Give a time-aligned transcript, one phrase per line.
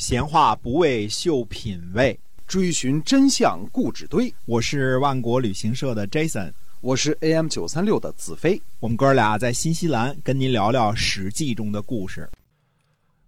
[0.00, 4.32] 闲话不为秀品味，追寻真相故纸堆。
[4.46, 8.60] 我是万国旅行社的 Jason，我是 AM 九三六的子飞。
[8.78, 12.26] 我们哥俩在新西兰跟您聊聊《史记》中的故事。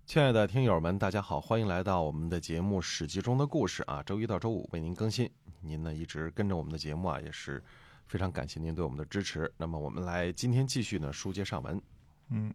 [0.06, 5.29] 亲爱的听友们，大家好，欢迎来到我们的节目《史记》中的故事啊，周一到周五为您更新。
[5.61, 7.63] 您呢一直跟着我们的节目啊，也是
[8.07, 9.53] 非常感谢您对我们的支持。
[9.59, 11.79] 那么我们来今天继续呢书接上文。
[12.31, 12.51] 嗯，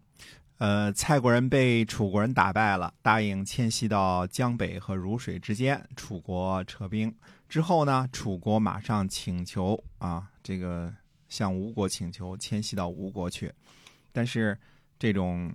[0.58, 5.88] 呃，蔡国人被楚国人打败了，答应迁徙到江北和汝水之间。
[5.94, 7.14] 楚国撤兵
[7.48, 10.92] 之后呢，楚国马上请求啊，这个
[11.28, 13.52] 向吴国请求迁徙到吴国去。
[14.10, 14.58] 但是
[14.98, 15.54] 这种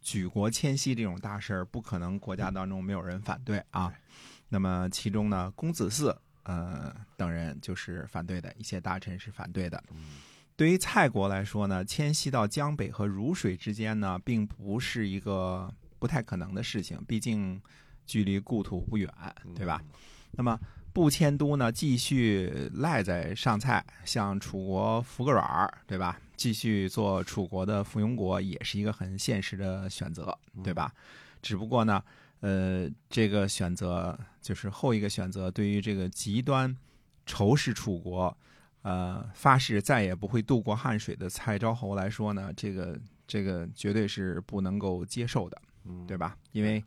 [0.00, 3.92] 举国迁徙这种大事儿，不可能国家当中没有人反对啊。
[4.48, 9.82] 那么其中呢，公子嗣呃等人就是反对的，一些大臣是反对的。
[10.56, 17.60] 对于蔡国来说呢，迁徙到江北和汝水之间呢，并不是一个不太可能的事情，毕竟
[18.06, 19.12] 距离故土不远，
[19.54, 19.82] 对吧？
[20.30, 20.58] 那么
[20.94, 26.18] 不迁都呢，继续赖在上蔡，向楚国服个软儿，对吧？
[26.38, 30.90] 继续做楚国的附庸国，也是一个很现实的选择，对吧？
[31.42, 32.02] 只不过呢，
[32.40, 36.74] 呃，这个选择就是后一个选择，对于这个极端
[37.26, 38.34] 仇视楚国。
[38.86, 45.60] 呃，发誓再也不会渡过汉水的蔡昭侯来说呢，这个这个绝对是不能够接受的，
[46.06, 46.38] 对吧？
[46.52, 46.80] 因为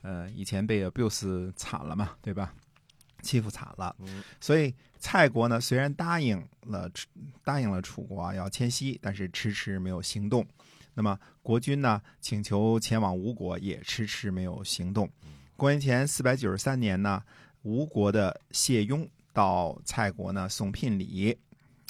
[0.00, 2.54] 呃，以前被 abuse 惨了嘛，对吧？
[3.20, 3.94] 欺负惨了，
[4.40, 6.90] 所以蔡国呢，虽然答应了
[7.42, 10.46] 答应了楚国要迁徙，但是迟迟没有行动。
[10.94, 15.06] 那么国君呢，请求前往吴国，也迟迟没有行动。
[15.56, 17.22] 公元前四百九十三年呢，
[17.64, 19.06] 吴国的谢雍。
[19.34, 21.36] 到蔡国呢送聘礼，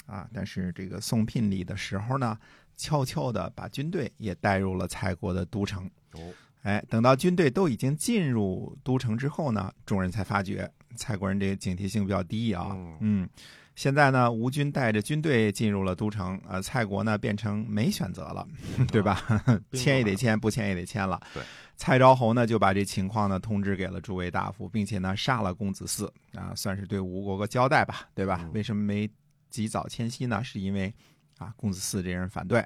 [0.07, 2.37] 啊，但是这个送聘礼的时候呢，
[2.75, 5.89] 悄悄的把军队也带入了蔡国的都城。
[6.13, 12.75] 哦，哎，等到军队都已经进入都城之后呢，众人才发觉蔡国人这个警惕性比较低啊。
[12.99, 13.29] 嗯，
[13.75, 18.47] 现在呢，吴军带着军队进入了都城，呃，蔡国呢变成没选择了，
[18.91, 19.21] 对吧？
[19.73, 21.21] 签也得签，不签也得签了。
[21.33, 21.43] 对。
[21.77, 28.49] 蔡昭侯呢，就把这情况呢通知给了诸位大夫，并且呢杀了公子嗣啊，算是对吴国个交代吧，对吧？
[28.53, 29.09] 为什么没
[29.49, 30.41] 及早迁徙呢？
[30.41, 30.93] 是因为
[31.37, 32.65] 啊，公子嗣这人反对，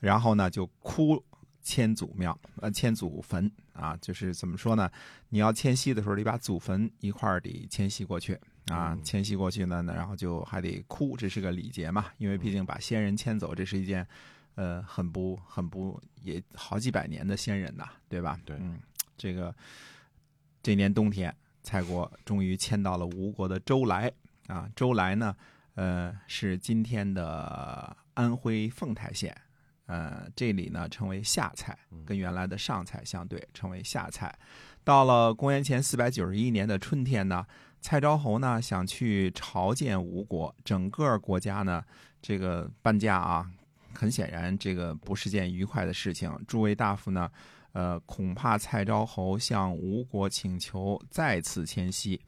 [0.00, 1.22] 然后呢就哭
[1.62, 4.90] 迁祖庙，呃，迁祖坟啊，就是怎么说呢？
[5.28, 8.36] 你要迁徙的时候，得把祖坟一块儿得迁徙过去
[8.70, 14.06] 啊，迁徙过去呢，然后就还得哭，这是个礼节嘛，因为毕竟把先人迁走，这是一件。
[14.54, 18.36] 呃，很不很不，也好几百年的先人呐，对吧？
[18.44, 18.76] 对，嗯，
[19.16, 19.54] 这个
[20.60, 24.12] 这年冬天，蔡国终于迁到了吴国的周来
[24.48, 24.68] 啊。
[24.74, 25.36] 周来呢，
[25.76, 29.32] 呃，是今天的安徽凤台县，
[29.86, 34.36] 呃，这里呢称为下蔡，跟原来的上蔡相对，称为下蔡。
[34.82, 37.46] 到了公元前四百九十一年的春天呢，
[37.80, 41.82] 蔡昭侯呢想去朝见吴国，整个国家呢
[42.20, 43.50] 这个搬家啊。
[43.94, 46.30] 很显然，这个不是件愉快的事情。
[46.46, 47.28] 诸位大夫呢，
[47.72, 52.20] 呃，恐怕蔡昭侯向吴国请求再次迁徙，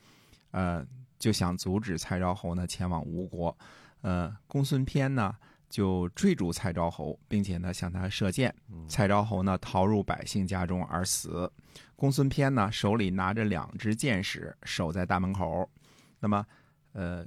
[0.50, 0.84] 呃，
[1.16, 3.56] 就想阻止蔡昭侯呢前往吴国。
[4.00, 5.36] 呃，公孙偏呢
[5.70, 8.54] 就追逐蔡昭侯，并且呢向他射箭。
[8.86, 11.50] 蔡昭侯呢逃入百姓家中而死。
[11.96, 15.66] 公孙偏呢手里拿着两支箭矢，守在大门口。
[16.18, 16.44] 那么，
[16.92, 17.26] 呃。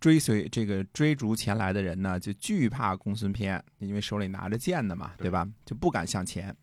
[0.00, 5.48] 追随这个追逐前来的人呢，就惧怕公孙偏，因为手里拿着剑的嘛，对吧？
[5.64, 6.54] 就不敢向前。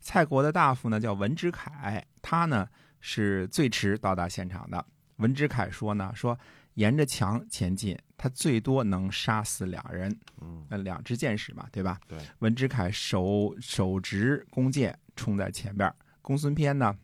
[0.00, 2.66] 蔡国的大夫呢叫文之凯，他呢
[3.02, 4.82] 是最迟到达现场的。
[5.16, 6.38] 文之凯说呢，说
[6.78, 11.98] 沿着墙前进，他最多能杀死两人，嗯，两支箭矢嘛，对吧？
[12.06, 12.16] 对。
[12.38, 16.96] 文之凯手手执弓箭冲在前边，公孙偏呢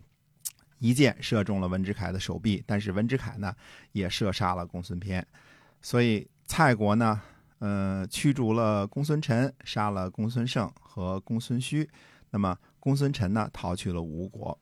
[0.78, 3.52] 一箭射中了文之凯的手臂，但是文之凯呢
[3.90, 5.26] 也射杀了公孙偏。
[5.82, 7.20] 所以蔡国呢，
[7.58, 11.88] 呃，驱逐了公孙臣，杀了公孙胜和公孙胥。
[12.30, 14.56] 那么公孙臣呢，逃去了吴国。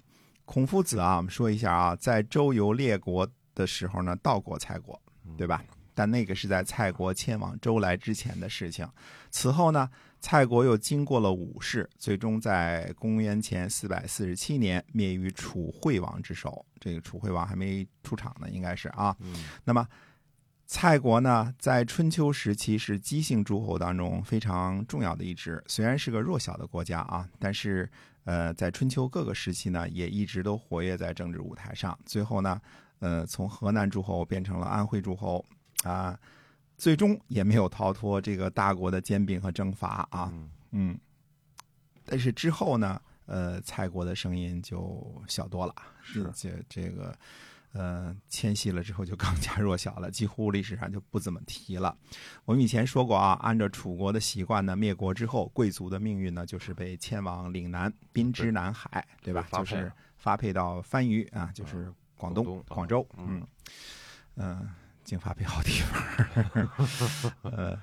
[0.47, 5.01] 孔夫子啊，我们说一下啊，在周游列国的时候呢，到过蔡国，
[5.37, 5.65] 对吧？
[5.95, 8.89] 但那个是在蔡国迁往周来之前的事情。
[9.31, 9.89] 此后呢，
[10.21, 16.65] 蔡国又经过了五世，最终在公元前四百四十七年灭于楚惠王之手。
[16.81, 19.17] 这个楚惠王还没出场呢，应该是啊。
[19.65, 19.87] 那么。
[20.65, 25.63] 蔡国呢，在春秋时期是姬姓诸侯当中非常重要的一支。
[25.67, 27.87] 虽然是个弱小的国家啊，但是
[28.25, 31.99] 呃，在春秋各个时期呢，也一直都活跃在政治舞台上。
[32.07, 32.59] 最后呢，
[33.03, 35.45] 呃，从河南诸侯变成了安徽诸侯
[35.83, 36.17] 啊，
[36.79, 40.33] 最终也没有逃脱这个大国的兼并和征伐啊。
[40.71, 40.97] 嗯，
[42.05, 45.75] 但是之后呢，呃，蔡国的声音就小多了。
[46.01, 47.13] 是这这个。
[47.75, 51.97] 呃，迁徙了之后就更加弱小了，几乎历史上就不怎么提了。
[52.45, 59.49] 我们以前说过啊，按照楚国的习惯呢，灭国之后，贵族的命运呢就是被迁往岭南，宾之南海，对吧？
[59.55, 61.91] 就是发配到番禺啊，就是
[62.23, 63.05] 广东、广州。
[63.19, 63.45] 嗯
[64.37, 64.69] 嗯，
[65.03, 67.33] 经发配好地方。
[67.51, 67.77] 呃。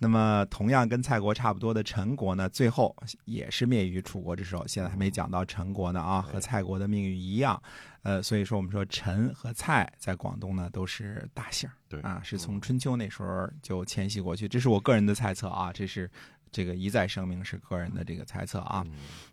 [0.00, 2.94] 那么，同样跟蔡国差不多的陈国呢，最后
[3.24, 4.64] 也是灭于楚国之手。
[4.64, 7.60] 现在还没讲到陈国呢啊，和蔡国的命运一样。
[8.02, 14.46] 呃，所以说我们说陈和蔡在广东呢都是大姓对啊，是从春秋那时候就迁徙过去。
[14.46, 16.08] 这是我个人的猜测啊，这是
[16.52, 18.86] 这个一再声明是个人的这个猜测啊。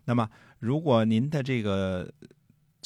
[0.04, 0.28] 那么，
[0.58, 2.12] 如果您的这个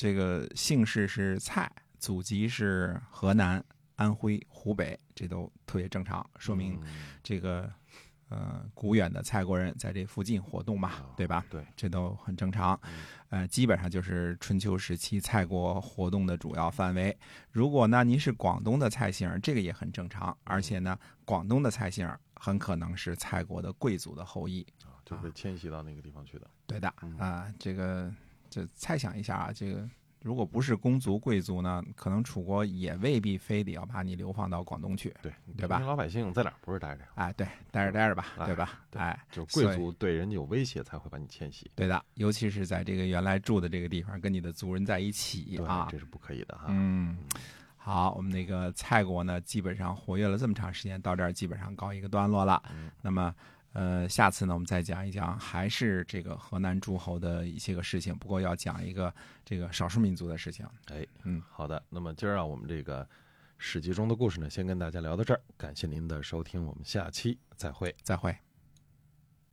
[0.00, 3.62] 这个姓氏是蔡，祖籍是河南。
[3.96, 6.80] 安徽、湖北，这都特别正常，说明
[7.22, 7.70] 这个
[8.30, 11.44] 呃古远的蔡国人在这附近活动嘛，对吧？
[11.50, 12.80] 对，这都很正常。
[13.28, 17.14] 呃，基本上就是春秋时期蔡国活动的主要范围。
[17.50, 26.50] 如果呢您是广东的蔡姓，这个也很正常，而且呢广东的蔡姓很可能是蔡国的贵族的后裔啊，就被迁徙到那个地方去的。
[26.66, 26.88] 对的
[27.18, 28.10] 啊，这个
[28.50, 29.88] 这猜想一下啊，这个。
[30.22, 35.78] 如果不是公族贵族呢，可能楚国也未必非得要把你流放到广东去，对对吧？
[35.78, 37.02] 老百姓在哪儿不是待着？
[37.14, 38.84] 哎，对，待着待着吧，对吧？
[38.96, 41.70] 哎，就贵族对人家有威胁才会把你迁徙。
[41.74, 46.66] 对的，尤其是在这个原来住的这个地方，跟你的族人在一起啊，这是不可以的哈。
[46.68, 47.16] 嗯，
[47.78, 52.62] 好，我们那个蔡国呢，基本上活跃了这么长时间，到这儿基本上告一个段落了。
[53.00, 53.34] 那么。
[53.72, 58.16] 呃，下次呢，我们再讲一讲，还是这个河南诸侯的一些个事情。
[58.16, 59.14] 不过要讲一个
[59.44, 60.66] 这个少数民族的事情。
[60.86, 61.80] 哎，嗯，好的。
[61.88, 63.08] 那么今儿啊，我们这个
[63.58, 65.40] 史记中的故事呢，先跟大家聊到这儿。
[65.56, 68.49] 感谢您的收听，我们下期再会，再会。